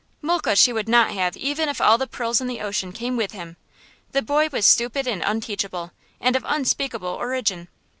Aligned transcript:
Mulke 0.19 0.55
she 0.57 0.73
would 0.73 0.89
not 0.89 1.11
have 1.11 1.37
even 1.37 1.69
if 1.69 1.79
all 1.79 1.99
the 1.99 2.07
pearls 2.07 2.41
in 2.41 2.47
the 2.47 2.59
ocean 2.61 2.91
came 2.91 3.15
with 3.15 3.33
him. 3.33 3.55
The 4.13 4.23
boy 4.23 4.49
was 4.51 4.65
stupid 4.65 5.05
and 5.05 5.21
unteachable, 5.23 5.91
and 6.19 6.35
of 6.35 6.43
unspeakable 6.43 7.07
origin. 7.07 7.67